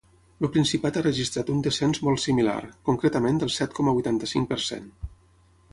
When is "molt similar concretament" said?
2.07-3.39